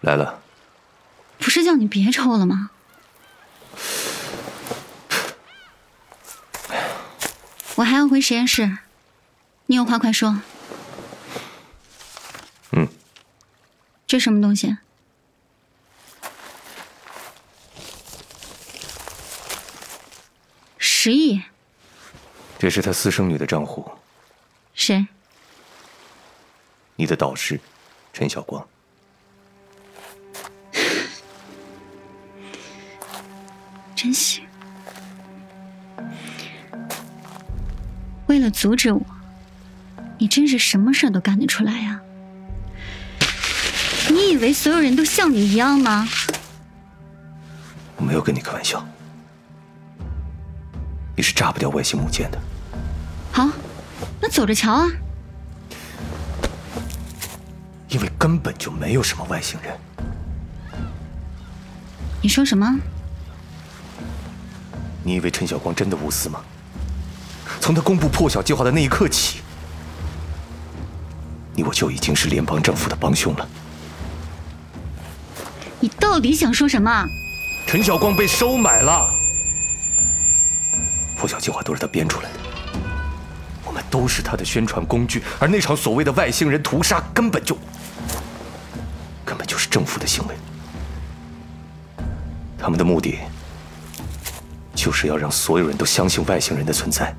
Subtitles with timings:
[0.00, 0.42] 来了，
[1.38, 2.70] 不是叫你别抽了吗？
[7.76, 8.78] 我还要回实验室，
[9.66, 10.40] 你有话快说。
[12.72, 12.88] 嗯，
[14.06, 14.76] 这什么东西？
[20.78, 21.42] 十亿？
[22.58, 23.90] 这是他私生女的账户，
[24.74, 25.06] 谁？
[26.96, 27.58] 你的导师
[28.12, 28.66] 陈晓光。
[34.02, 34.42] 真行！
[38.28, 39.02] 为了阻止我，
[40.16, 42.00] 你真是什么事儿都干得出来呀！
[44.08, 46.08] 你以为所有人都像你一样吗？
[47.96, 48.82] 我没有跟你开玩笑，
[51.14, 52.40] 你是炸不掉外星母舰的。
[53.30, 53.50] 好，
[54.18, 54.88] 那走着瞧啊！
[57.90, 59.76] 因为根本就没有什么外星人。
[62.22, 62.80] 你说什么？
[65.02, 66.40] 你以为陈晓光真的无私吗？
[67.60, 69.40] 从他公布破晓计划的那一刻起，
[71.54, 73.48] 你我就已经是联邦政府的帮凶了。
[75.80, 77.06] 你到底想说什么？
[77.66, 79.08] 陈晓光被收买了，
[81.16, 82.38] 破晓计划都是他编出来的，
[83.64, 87.56] 我们都是他的宣传工具，而那场所谓的外星人屠杀根本就
[89.24, 90.34] 根本就是政府的行为，
[92.58, 93.18] 他们的目的。
[94.82, 97.14] 就是要让所有人都相信外星人的存在。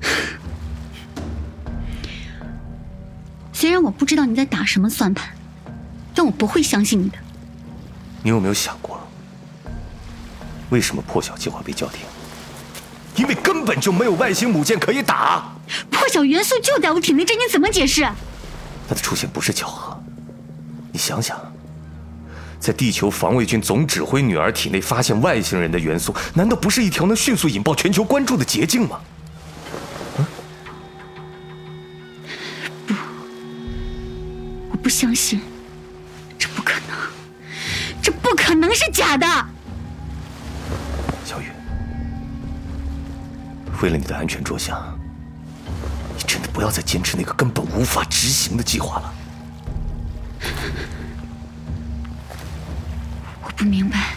[3.52, 5.28] 虽然我不知道你在打什么算盘，
[6.14, 7.18] 但我不会相信你的。
[8.22, 8.98] 你有没有想过，
[10.70, 12.00] 为什么破晓计划被叫停？
[13.16, 15.52] 因为根本就没有外星母舰可以打。
[15.90, 18.08] 破晓元素就在我体内，这你怎么解释？
[18.88, 20.02] 它的出现不是巧合，
[20.92, 21.38] 你想想。
[22.60, 29.00] 在地球防卫军总指挥女儿体内发现外星人的元素，难道不是一条能迅速引爆全球关注的捷径吗？
[32.86, 32.94] 不，
[34.70, 35.40] 我不相信，
[36.36, 36.98] 这不可能，
[38.02, 39.26] 这不可能是假的。
[41.24, 41.46] 小雨，
[43.80, 44.98] 为了你的安全着想，
[46.16, 49.14] 你真的不要再坚持那个根本无法执行的计划了。
[53.58, 54.14] 不明白，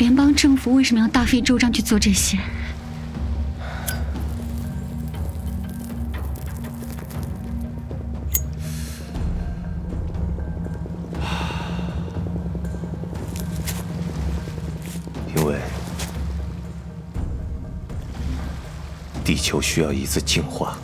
[0.00, 2.36] 联邦政府为什么要大费周章去做这些？
[15.36, 15.60] 因为
[19.24, 20.76] 地球需要一次净化。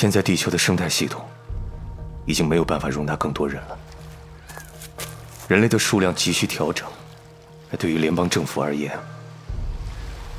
[0.00, 1.22] 现在地球的生态系统
[2.24, 3.78] 已经没有办法容纳更多人了，
[5.46, 6.88] 人类的数量急需调整。
[7.78, 8.98] 对于联邦政府而言，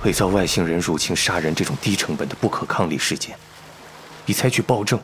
[0.03, 3.37] 伪造外星人入侵、杀人这种低成本的不可抗力事件，
[4.25, 4.99] 比采取暴政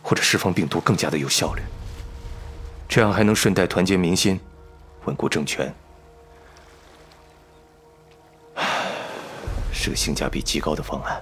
[0.00, 1.62] 或者释放病毒更加的有效率。
[2.88, 4.38] 这样还能顺带团结民心，
[5.06, 5.74] 稳固政权，
[9.72, 11.20] 是个性价比极高的方案。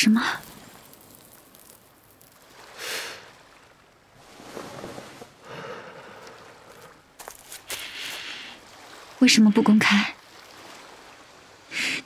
[0.00, 0.40] 真相了是吗？
[9.18, 10.14] 为什么不公开？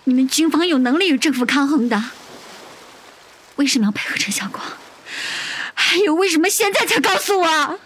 [0.02, 2.02] 你们军方有能力与政府抗衡的，
[3.54, 4.60] 为什么要配合陈小光？
[5.74, 7.78] 还有，为什么现在才告诉我？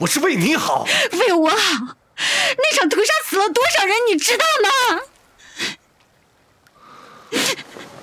[0.00, 1.96] 我是为你好，为我好。
[2.56, 5.00] 那场屠杀死了多少人，你知道吗？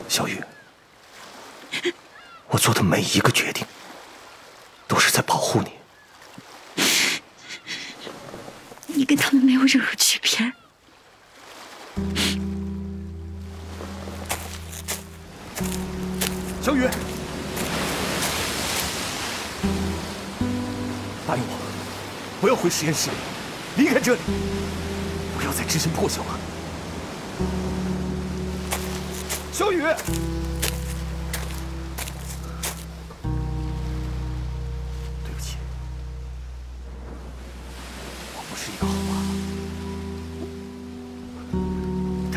[0.07, 0.43] 小雨。
[2.51, 3.65] 我做的每一个决定，
[4.87, 5.71] 都是在保护你。
[8.87, 10.51] 你跟他们没有任何区别。
[16.61, 16.87] 小雨，
[21.27, 21.59] 答应我，
[22.41, 23.09] 不要回实验室，
[23.77, 24.19] 离开这里，
[25.37, 26.39] 不要再执行破晓了。
[29.53, 29.83] 小雨。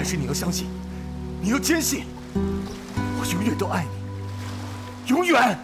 [0.03, 0.67] 但是你要相信，
[1.41, 3.87] 你要坚信，我永远都爱
[5.07, 5.57] 你，永远。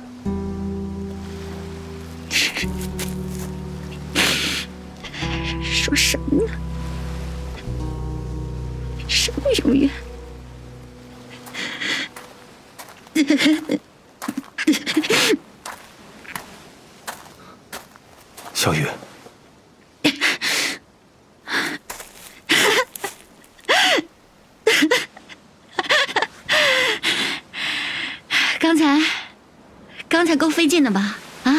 [30.88, 31.18] 的吧？
[31.44, 31.54] 啊，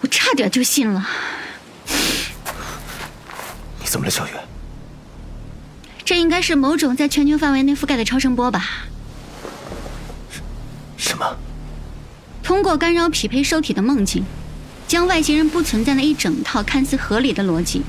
[0.00, 1.08] 我差点就信了。
[3.80, 4.30] 你怎么了，小雨？
[6.04, 8.64] 这应该是某种在全球范围内覆盖的超声波吧？
[10.96, 11.36] 什么？
[12.42, 14.24] 通过干扰匹配受体的梦境，
[14.86, 17.82] 将外星人不存在的一整套看似合理的逻辑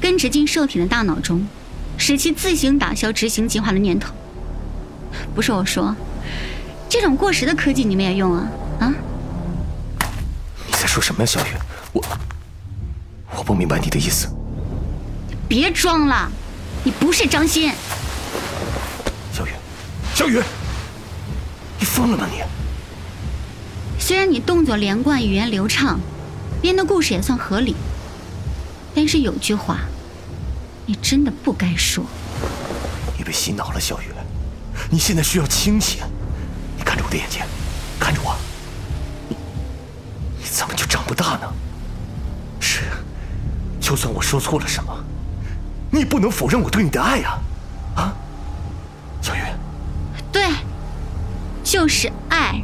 [0.00, 1.46] 根植进受体的大脑中，
[1.96, 4.12] 使其自行打消执行计划的念头。
[5.34, 5.94] 不是我说，
[6.88, 8.48] 这种过时的科技你们也用啊？
[8.80, 8.94] 啊？
[11.00, 11.56] 说什么呀，小雨？
[11.94, 12.04] 我
[13.34, 14.28] 我不明白你的意思。
[15.48, 16.30] 别装了，
[16.84, 17.74] 你不是张鑫。
[19.32, 19.50] 小雨，
[20.14, 20.42] 小雨，
[21.78, 22.42] 你疯了吗你？
[23.98, 25.98] 虽然你动作连贯，语言流畅，
[26.60, 27.74] 编的故事也算合理，
[28.94, 29.78] 但是有句话，
[30.84, 32.04] 你真的不该说。
[33.16, 34.04] 你被洗脑了，小雨。
[34.90, 36.00] 你现在需要清醒。
[36.76, 37.40] 你看着我的眼睛，
[37.98, 38.36] 看着我。
[41.10, 41.52] 不大呢？
[42.60, 42.82] 是，
[43.80, 44.96] 就算我说错了什么，
[45.90, 47.36] 你也不能否认我对你的爱呀！
[47.96, 48.14] 啊，
[49.20, 49.42] 小云。
[50.30, 50.48] 对，
[51.64, 52.62] 就是爱。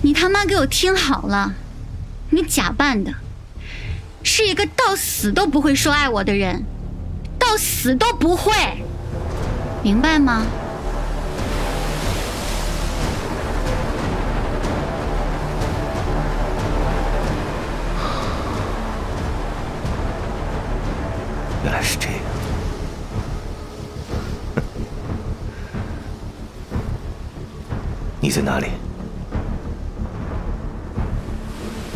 [0.00, 1.54] 你他妈给我听好了，
[2.30, 3.12] 你假扮的
[4.22, 6.64] 是一个到死都不会说爱我的人，
[7.36, 8.52] 到死都不会，
[9.82, 10.46] 明白吗？
[28.34, 28.66] 在哪里？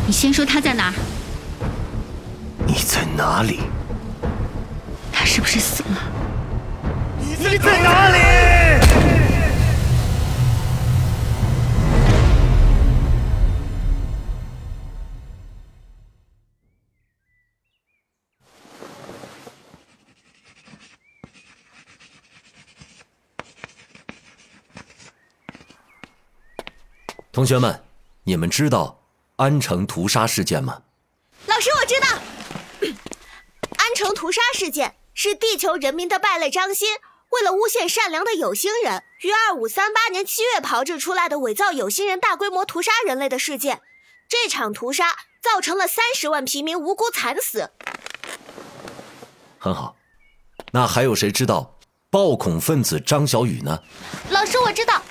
[0.07, 0.93] 你先说他在哪儿？
[2.65, 3.59] 你在哪里？
[5.11, 5.97] 他是不是死了？
[7.19, 8.58] 你在哪里？
[27.39, 27.81] 同学们，
[28.25, 29.01] 你们知道
[29.37, 30.81] 安城屠杀事件吗？
[31.45, 32.07] 老师，我知道，
[33.79, 36.85] 安城屠杀事件是地球人民的败类张鑫
[37.29, 43.81] 为了诬陷善良的有心人，于二五三八年七月炮制出来的伪造有心人大规模屠杀人类的事件。
[44.27, 47.71] 这场屠杀造成了三十万平民无辜惨死。
[49.57, 49.95] 很好，
[50.73, 51.79] 那还有谁知道
[52.09, 53.81] 暴恐分子张小雨呢？
[54.29, 55.01] 老师，我知道，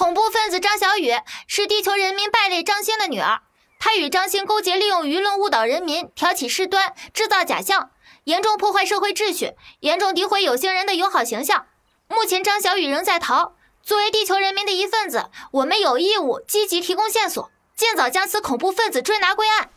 [0.00, 1.12] 恐怖分子张小雨
[1.46, 3.42] 是地球人民败类张星的女儿，
[3.78, 7.90] 她与张星勾结，利用舆论误导人民，挑起事端，制造假象，
[8.24, 11.66] 严重破坏社会秩序，严重诋毁有心人的友好形象。
[12.08, 13.52] 目前张小雨仍在逃。
[13.82, 19.68] 作为地球人民的一份子，我们有义务积极提供线索，尽早将此恐怖分子追拿归案。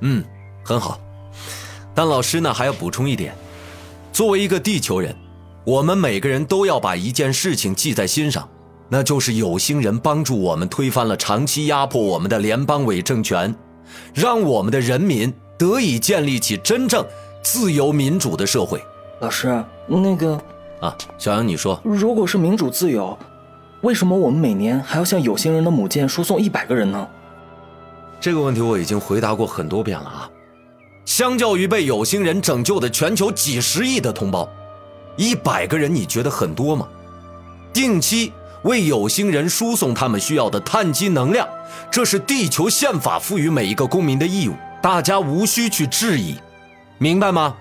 [0.00, 0.24] 嗯，
[0.64, 0.98] 很好。
[1.94, 3.36] 但老师呢还要补充一点：
[4.10, 5.14] 作为一个地球人，
[5.64, 8.48] 我们每个人都要把一件事情记在心上，
[8.88, 13.54] 那就是有心人帮助我们推翻了长期压迫我们的联邦伪政权，
[14.12, 17.06] 让我们的人民得以建立起真正
[17.42, 18.82] 自由民主的社会。
[19.20, 20.40] 老师，那个
[20.80, 23.16] 啊，小杨，你说，如果是民主自由，
[23.82, 27.08] 为什么我们每年还要向有心人的母舰输送一百个人呢？
[28.20, 30.30] 这个问题我已经回答过很多遍了啊。
[31.04, 34.48] 相较于被有心人拯救的全球几十亿的同胞，
[35.16, 36.88] 一百个人你觉得很多吗？
[37.72, 41.48] 定期为有心人输送他们需要的碳基能量，
[41.90, 46.36] 这是地球宪法赋予每一个公民的义务，大家无需去质疑，
[46.98, 47.54] 明白吗？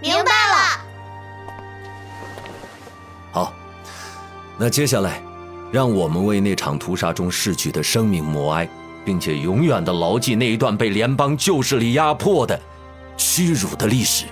[0.00, 0.84] 明白了。
[3.32, 3.52] 好，
[4.58, 5.22] 那接下来，
[5.72, 8.68] 让我们为那场屠杀中逝去的生命默哀。
[9.08, 12.60] 并且永远的牢记那一段被联邦旧势力压迫的
[13.16, 14.26] 屈辱的历史。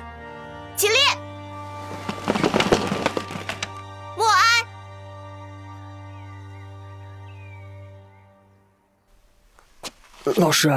[10.35, 10.69] 老师，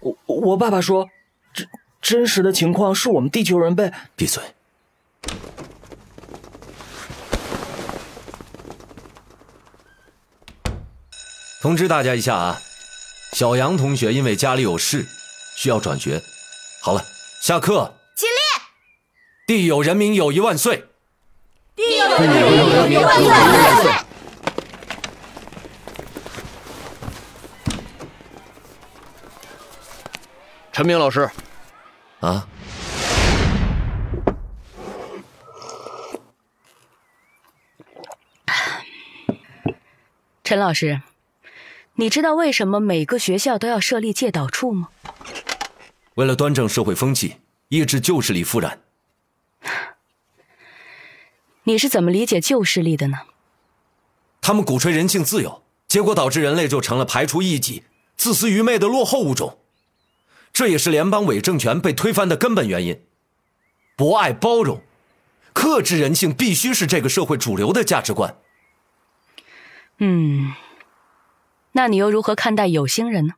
[0.00, 1.08] 我我爸爸说，
[1.54, 1.68] 真
[2.02, 4.42] 真实的情况是我们地球人被，闭嘴。
[11.62, 12.60] 通知大家一下啊，
[13.32, 15.06] 小杨同学因为家里有事
[15.56, 16.22] 需要转学。
[16.82, 17.04] 好了，
[17.40, 17.94] 下课。
[18.16, 18.32] 起立。
[19.46, 20.84] 地有人民，友谊万岁。
[21.74, 24.05] 地有人民，友谊万岁。
[30.76, 31.30] 陈明老师，
[32.20, 32.46] 啊，
[40.44, 41.00] 陈老师，
[41.94, 44.90] 你知道为什么每个学校都要设立戒导处吗？
[46.16, 47.36] 为了端正社会风气，
[47.68, 48.78] 抑制旧势力复燃。
[51.62, 53.20] 你是怎么理解旧势力的呢？
[54.42, 57.84] 他们鼓吹人性自由，结果导致人类就成了排除异己、
[58.18, 59.58] 自私愚昧的落后物种。
[60.56, 62.98] 这也是联邦伪政权被推翻的根本原因。
[63.94, 64.80] 博爱包容、
[65.52, 68.38] 克制人性，必须是这个社会主流的价值观。
[69.98, 70.54] 嗯，
[71.72, 73.34] 那你又如何看待有心人呢？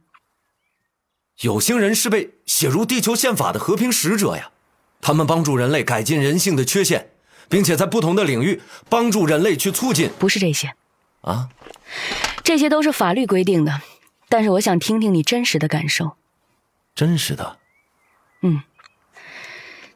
[1.40, 4.52] 有心人是被写入地球宪法的和平使者呀，
[5.00, 7.10] 他们帮助人类改进人性的缺陷，
[7.48, 10.08] 并且在不同的领域帮助人类去促进。
[10.20, 10.72] 不是这些，
[11.22, 11.48] 啊，
[12.44, 13.82] 这些都是法律规定的，
[14.28, 16.16] 但是我想听听你真实的感受。
[16.98, 17.60] 真实的，
[18.42, 18.60] 嗯，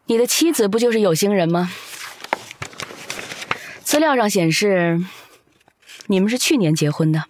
[0.05, 1.69] 你的妻子不就是有心人吗？
[3.83, 5.05] 资料上显示，
[6.07, 7.25] 你们是去年结婚的。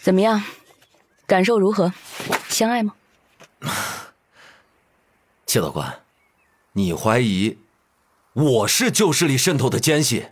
[0.00, 0.42] 怎么样，
[1.24, 1.92] 感受如何？
[2.48, 2.96] 相爱吗？
[5.46, 6.00] 谢老官，
[6.72, 7.56] 你怀疑
[8.32, 10.30] 我是旧势力渗透的奸细？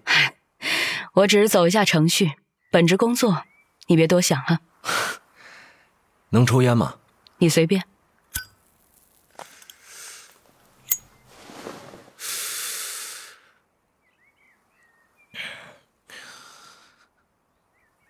[1.14, 2.32] 我只是走一下程序，
[2.72, 3.44] 本职工作，
[3.86, 4.58] 你别多想哈。
[6.30, 6.96] 能抽烟吗？
[7.38, 7.84] 你随便。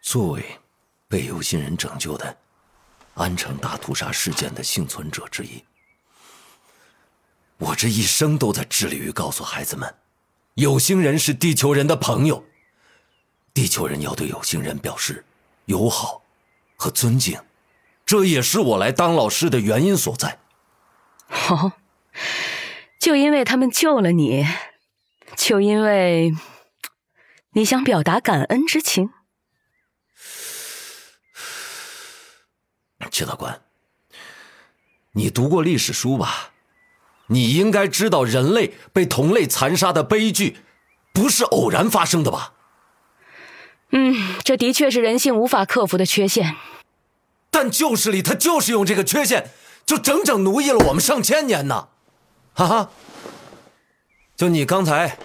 [0.03, 0.61] 作为
[1.09, 2.37] 被有心人拯救的
[3.15, 5.65] 安城大屠杀事件的幸存者之一，
[7.59, 9.93] 我这一生都在致力于告诉孩子们，
[10.55, 12.45] 有心人是地球人的朋友，
[13.53, 15.25] 地球人要对有心人表示
[15.65, 16.23] 友好
[16.77, 17.37] 和尊敬。
[18.07, 20.39] 这也是我来当老师的原因所在。
[21.49, 21.73] 哦，
[23.01, 24.47] 就因为他们救了你，
[25.37, 26.33] 就因为
[27.53, 29.11] 你想表达感恩之情。
[33.11, 33.63] 切导官，
[35.13, 36.51] 你读过历史书吧？
[37.29, 40.59] 你应该知道，人类被同类残杀的悲剧，
[41.13, 42.53] 不是偶然发生的吧？
[43.91, 46.57] 嗯，这的确是人性无法克服的缺陷。
[47.55, 49.53] 但旧势力他就是用这个缺陷，
[49.87, 51.87] 就整整奴役了我们上千年呢，
[52.53, 52.91] 哈哈。
[54.35, 55.17] 就你刚才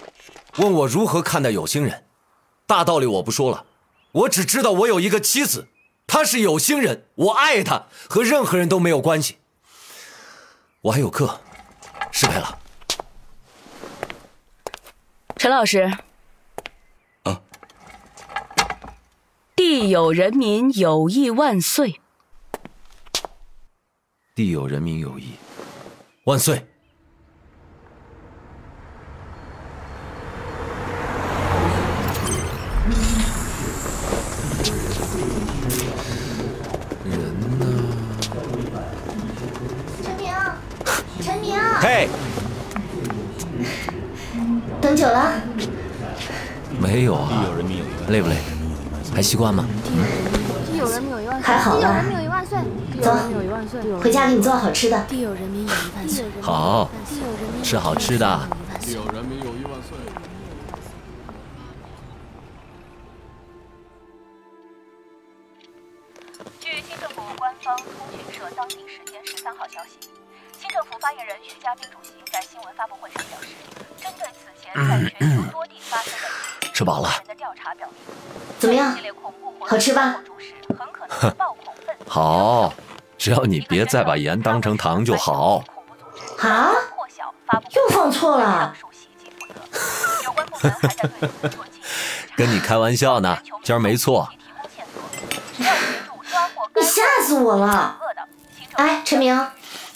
[0.58, 2.04] 问我如何看待有心人，
[2.68, 3.64] 大道理我不说了，
[4.12, 5.66] 我只知道我有一个妻子，
[6.06, 9.38] 她是有心人，我爱她，和任何人都没有关系。
[10.82, 11.40] 我还有课，
[12.12, 12.58] 失陪了。
[15.36, 15.92] 陈老师，
[17.24, 17.40] 啊，
[19.56, 22.00] 地有人民友谊万岁。
[24.40, 25.34] 地有人民友谊，
[26.24, 26.64] 万岁！
[37.04, 37.20] 人
[37.58, 37.66] 呢？
[40.02, 40.32] 陈明，
[41.20, 42.08] 陈明，嘿，
[44.80, 45.32] 等久了。
[46.80, 47.44] 没有啊，
[48.08, 48.36] 累不累？
[49.14, 49.66] 还习惯吗？
[50.72, 51.26] 地有人民友谊！
[51.42, 52.02] 还好吧
[54.02, 55.04] 回家给你做好吃的。
[55.04, 56.24] 地有人民有一万岁！
[56.40, 56.88] 好，
[57.62, 58.48] 吃好吃的。
[58.80, 59.98] 地有人民有一万岁！
[66.58, 70.08] 据新政府官方通讯社当地时间十三号消息，
[70.58, 73.48] 新政府发言人徐家斌主席在新闻发布会上表示，
[74.02, 76.12] 针对此前在全球多地发生
[76.62, 78.16] 的吃饱了人的调查表明，
[78.58, 82.72] 怎么样系列恐怖活动好吃吧或注释很可能是暴恐分子好，
[83.20, 85.62] 只要你别再把盐当成糖就好。
[86.38, 86.72] 啊？
[87.72, 88.74] 又放错了
[92.34, 94.26] 跟你开玩笑呢，今儿没错。
[95.58, 97.98] 你吓死我了！
[98.72, 99.46] 哎，陈明，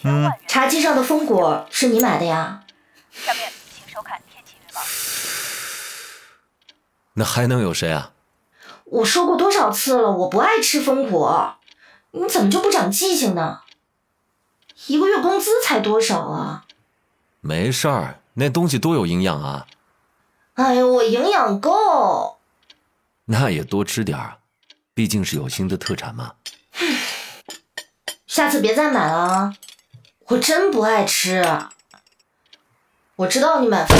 [0.02, 2.60] 嗯茶几上的蜂果是你买的呀？
[3.10, 4.82] 下面请收看天气预报。
[7.14, 8.10] 那还能有谁啊？
[8.84, 11.54] 我说过多少次了，我不爱吃蜂果，
[12.16, 13.62] 你怎么就不长记性呢？
[14.86, 16.64] 一个月工资才多少啊？
[17.40, 19.66] 没事儿，那东西多有营养啊，
[20.54, 22.38] 哎呦，我营养够。
[23.24, 24.38] 那也多吃点儿啊。
[24.94, 26.34] 毕竟是有心的特产嘛。
[28.28, 29.56] 下次别再买了啊！
[30.28, 31.44] 我真不爱吃。
[33.16, 33.98] 我知道你买饭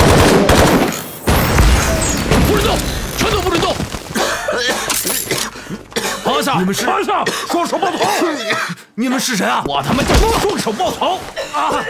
[6.55, 6.59] 下！
[6.61, 7.25] 你们是趴下！
[7.49, 7.99] 双手抱头！
[8.95, 9.65] 你们是谁啊？
[9.67, 11.19] 我他妈叫双手抱头！
[11.53, 11.83] 啊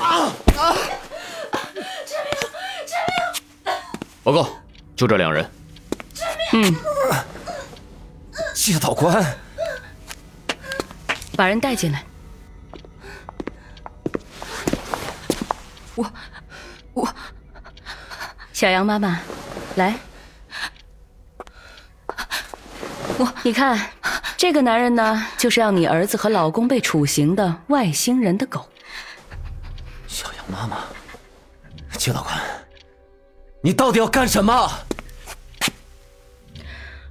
[0.00, 0.76] 啊啊！
[4.22, 4.48] 报告，
[4.96, 5.48] 就这两人。
[6.52, 6.74] 嗯，
[8.54, 9.38] 谢道官，
[11.36, 12.02] 把人带进来。
[15.94, 16.12] 我
[16.94, 17.08] 我，
[18.52, 19.20] 小杨妈妈，
[19.76, 19.94] 来，
[23.18, 23.78] 我 你看，
[24.36, 28.66] 这个男人呢，就是让你儿子和老公被处刑的外星人的狗。
[30.06, 30.84] 小杨妈妈，
[31.98, 32.34] 谢导官，
[33.62, 34.70] 你到底要干什么？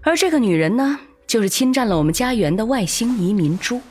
[0.04, 3.82] 而这个女人呢，就是侵占了我们家园的外星移民猪。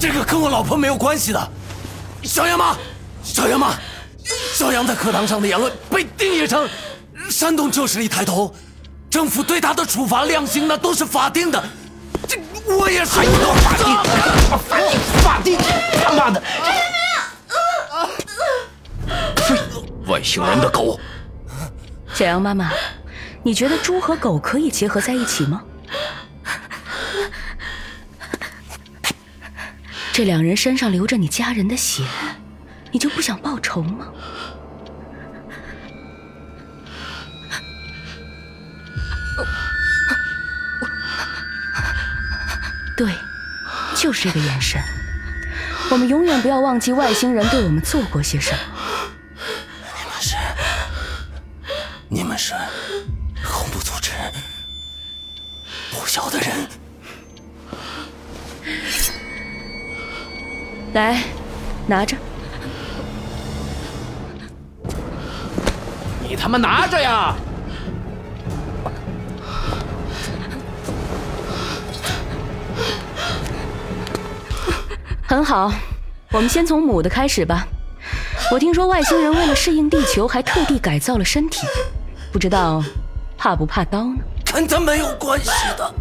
[0.00, 1.50] 这个跟我老婆没有关系的。
[2.22, 2.74] 小杨妈，
[3.22, 3.74] 小杨妈，
[4.54, 6.66] 小杨在课堂上的言论被定义成
[7.28, 8.54] 煽动旧势力抬头，
[9.14, 11.64] 政府对他的处罚量刑那都是法定的。
[12.26, 13.12] 这我也是。
[13.12, 13.86] 还有法定？
[14.58, 14.98] 法定？
[15.22, 15.56] 法定？
[16.02, 16.42] 他妈的！
[20.08, 20.98] 外星人的狗！
[22.12, 22.72] 小杨妈妈，
[23.44, 25.62] 你觉得猪和狗可以结合在一起吗？
[30.12, 32.02] 这两人身上流着你家人的血，
[32.90, 34.08] 你就不想报仇吗？
[44.04, 44.78] 就是这个眼神。
[45.90, 48.58] 我们永远不要忘记外星人对我们做过些什么。
[49.96, 50.36] 你们是，
[52.10, 52.52] 你们是
[53.42, 54.10] 恐怖组织
[55.90, 56.50] 不孝的人。
[60.92, 61.22] 来，
[61.86, 62.14] 拿着。
[66.20, 67.34] 你他妈拿着呀！
[75.34, 75.72] 很好，
[76.30, 77.66] 我们先从母的开始吧。
[78.52, 81.66] 我听说外星人为了适应地球，还特地改造了身体，
[82.32, 82.80] 不知道
[83.36, 84.14] 怕不怕刀呢？
[84.44, 85.92] 跟他没有关系的，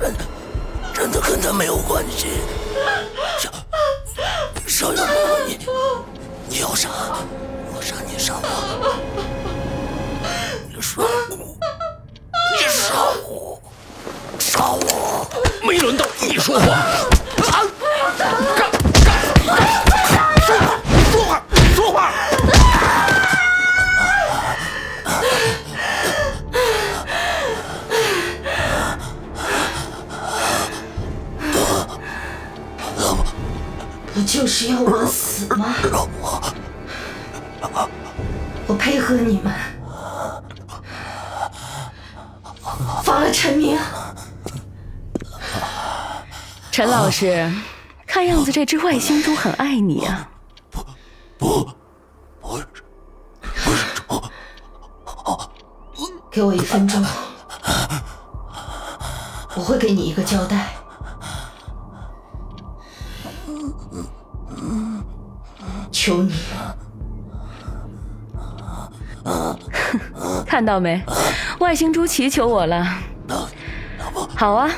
[0.00, 0.24] 真的，
[0.92, 2.26] 真的跟他没有关系。
[3.38, 3.48] 小
[4.66, 5.06] 小杨，
[5.46, 5.56] 你
[6.48, 6.88] 你要杀
[7.72, 8.48] 我杀你杀我，
[10.68, 11.56] 你杀我，
[12.58, 12.92] 你杀
[13.28, 13.62] 我，
[14.36, 15.28] 杀我，
[15.64, 16.99] 没轮到你说话。
[34.60, 35.74] 是要我死吗？
[38.66, 39.50] 我配合你们，
[43.02, 43.78] 放了陈明。
[46.70, 47.50] 陈老师，
[48.06, 50.28] 看样子这只外星猪很爱你啊。
[51.38, 51.70] 不，
[52.42, 52.66] 不是，
[53.64, 54.22] 不是猪。
[56.30, 57.02] 给我一分钟，
[59.54, 60.74] 我会给你一个交代。
[66.00, 66.32] 求你
[69.24, 69.58] 了，
[70.46, 71.02] 看到没？
[71.58, 72.86] 外星猪祈求我了。
[74.34, 74.70] 好啊，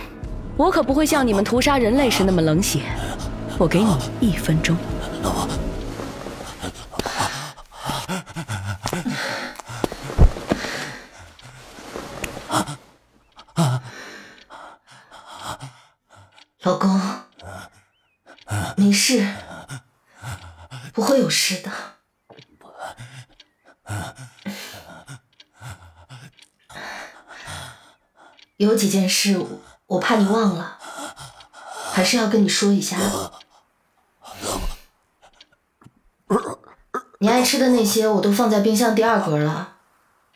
[0.56, 2.80] 我可不会像你们屠杀人类时那么冷血。
[3.56, 4.76] 我给你一分钟。
[16.64, 17.00] 老公，
[18.76, 19.24] 没事，
[20.92, 21.70] 不会有事的。
[28.62, 29.44] 有几件事
[29.86, 30.78] 我怕你忘了，
[31.92, 32.96] 还是要跟你说一下。
[37.18, 39.74] 你爱吃的那些我都放在冰箱第二格了，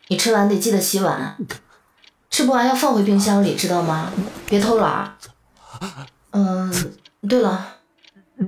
[0.09, 1.37] 你吃完得记得洗碗，
[2.31, 4.13] 吃不完要放回冰箱里，知道吗？
[4.47, 5.17] 别偷懒。
[6.31, 6.95] 嗯，
[7.29, 7.77] 对了，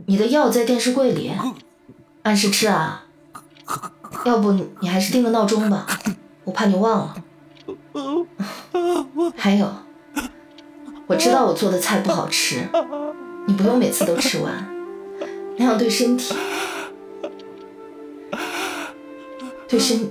[0.06, 1.32] 你的药在电视柜里，
[2.22, 3.04] 按时吃啊。
[4.24, 5.86] 要不你还是定个闹钟吧，
[6.44, 7.14] 我怕你忘了。
[9.36, 9.70] 还有，
[11.06, 12.68] 我知道我做的菜不好吃，
[13.46, 14.68] 你不用每次都吃完，
[15.56, 16.34] 那样对身体，
[19.68, 20.10] 对身。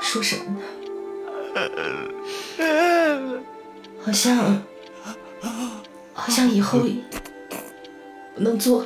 [0.00, 0.60] 说什么呢？
[4.04, 4.62] 好像，
[6.12, 6.80] 好像以后
[8.34, 8.84] 不能做。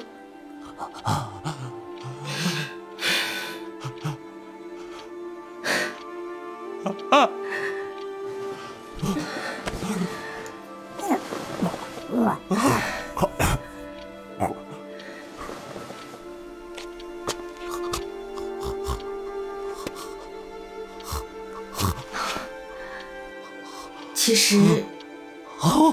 [24.26, 24.82] 其实，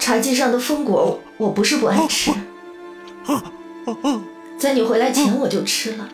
[0.02, 2.32] 茶几上的蜂果我不是不爱吃，
[4.58, 6.10] 在你回来前我就吃了，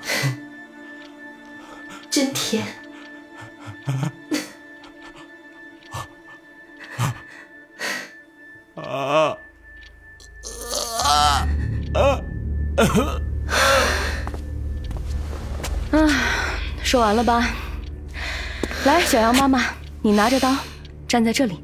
[2.08, 2.64] 真甜。
[8.76, 9.36] 啊啊
[11.92, 12.24] 啊！
[15.92, 15.98] 啊
[16.82, 17.46] 说完了吧？
[18.88, 19.62] 来，小杨妈妈，
[20.02, 20.50] 你拿着刀，
[21.06, 21.62] 站在这里。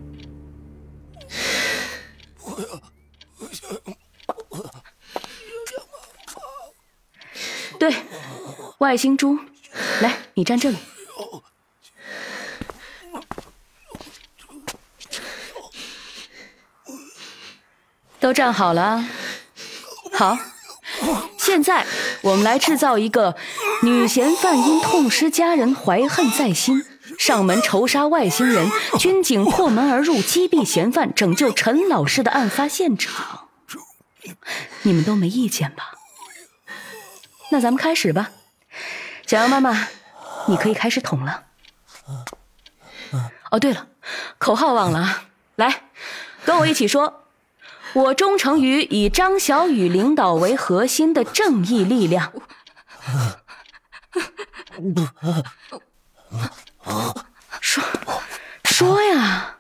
[7.79, 7.95] 对，
[8.77, 9.39] 外星猪，
[10.03, 10.77] 来，你站这里。
[18.21, 19.03] 都站好了，
[20.13, 20.37] 好。
[21.39, 21.87] 现在
[22.21, 23.35] 我们来制造一个
[23.83, 26.85] 女嫌犯因痛失家人怀恨在心，
[27.27, 28.69] 上门仇杀外星人，
[29.01, 33.49] 军警破门而入击毙嫌犯，拯救陈老师的案发现场。
[34.83, 35.95] 你们都没意见吧？
[37.51, 38.31] 那咱们开始吧。
[39.27, 39.89] 小杨妈妈，
[40.49, 41.45] 你可以开始捅了。
[43.51, 43.87] 哦，对了，
[44.37, 45.25] 口号忘了啊！
[45.57, 45.85] 来，
[46.45, 47.23] 跟我一起说。
[47.95, 52.35] 我忠诚于以张小雨领导为核心的正义力量。
[57.61, 57.83] 说，
[58.65, 59.57] 说呀！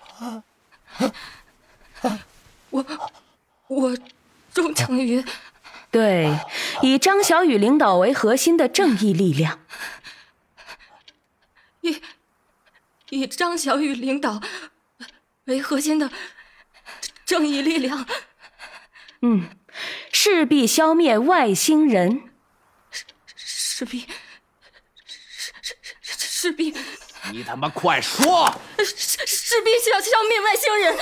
[2.70, 2.84] 我，
[3.68, 3.96] 我
[4.52, 5.24] 忠诚于
[5.90, 6.38] 对
[6.82, 9.60] 以张小雨领导为核心的正义力量。
[11.80, 12.02] 以
[13.10, 14.40] 以张小雨领导
[15.44, 16.10] 为核心的。
[17.26, 18.06] 正义力量，
[19.22, 19.48] 嗯，
[20.12, 22.30] 势必消灭外星人，
[22.90, 24.00] 势势必，
[25.06, 26.74] 势势势势必，
[27.32, 28.52] 你他妈快说！
[28.78, 30.98] 势势必消消灭外星人，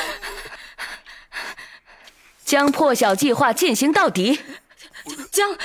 [2.45, 4.41] 将破晓计划进行到底，
[5.31, 5.59] 将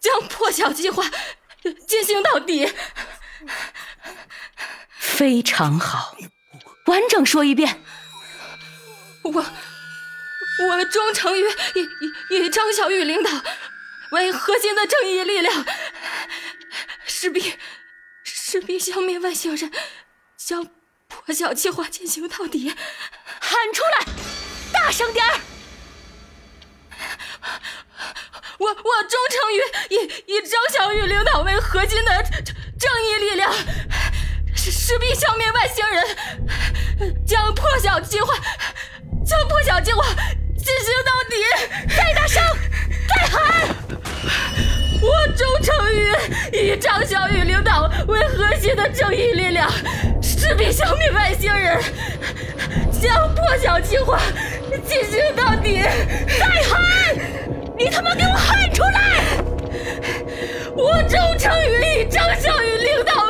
[0.00, 1.10] 将破晓计划
[1.86, 2.72] 进行到底，
[4.98, 6.16] 非常好，
[6.86, 7.82] 完整说一遍。
[9.24, 11.42] 我我忠诚于
[11.74, 11.88] 以
[12.30, 13.30] 以以张小雨领导
[14.10, 15.64] 为核心的正义力量，
[17.06, 17.54] 势必
[18.52, 19.72] 势必消灭外星人，
[20.36, 20.68] 将
[21.08, 22.68] 破晓计划进行到底。
[22.68, 24.04] 喊出来，
[24.70, 25.40] 大声点儿！
[28.58, 29.56] 我我忠诚于
[29.88, 32.22] 以以张小雨领导为核心的
[32.78, 33.50] 正义力量，
[34.54, 38.34] 势必消灭外星人，将破晓计划。
[39.24, 40.04] 将破晓计划
[40.58, 41.42] 进行到底！
[41.96, 42.42] 再大声，
[43.08, 43.66] 再喊！
[45.02, 46.12] 我忠诚于
[46.52, 49.68] 以张小雨领导为核心的正义力量，
[50.22, 51.76] 势必消灭外星人，
[53.00, 54.20] 将破晓计划
[54.86, 55.82] 进行到底！
[56.38, 57.16] 再喊！
[57.76, 59.24] 你他妈给我喊出来！
[60.76, 63.26] 我忠诚于以张小雨领导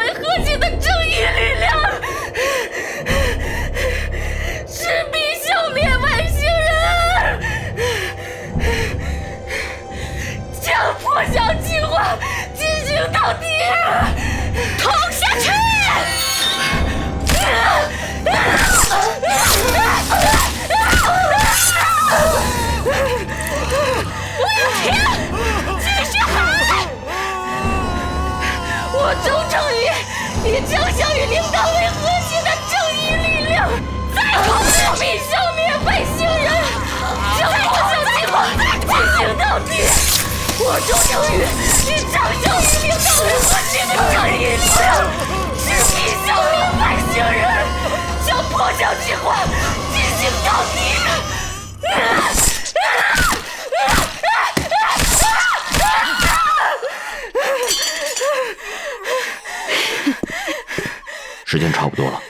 [49.23, 49.45] 晓计划
[49.93, 50.81] 进行到底。
[61.45, 62.23] 时间差不多了。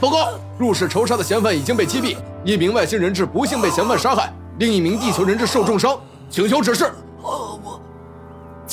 [0.00, 6.90] 报告，入室仇杀的嫌犯已经被击毙，一名外星人质不幸被嫌犯杀害，另一名地球人质受重伤，请求指示。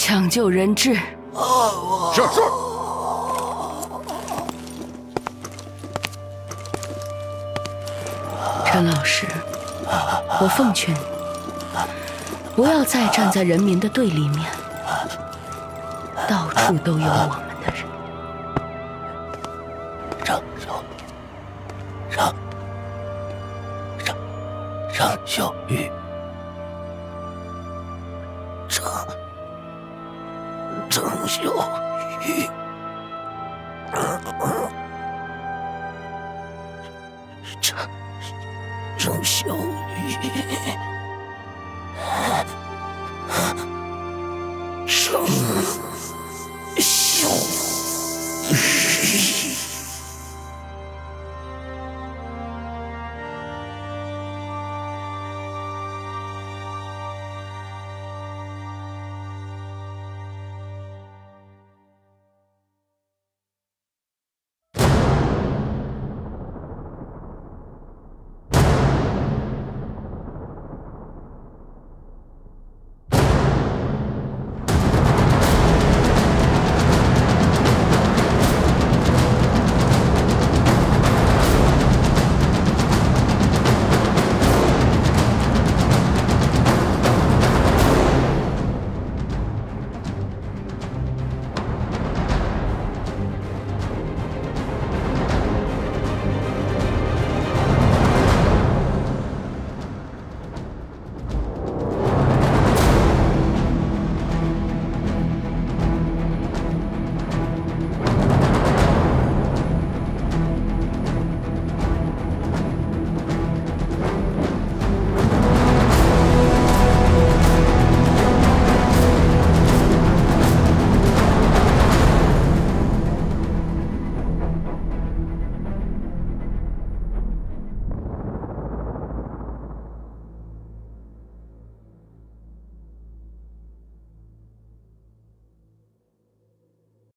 [0.04, 0.96] 抢救人质。
[0.96, 2.42] 是是。
[8.66, 9.28] 陈老师，
[10.42, 11.00] 我奉劝你，
[12.56, 14.44] 不要再站在人民的对立面，
[16.28, 17.51] 到处都有我们
[39.22, 39.56] 小
[39.98, 40.18] 雨，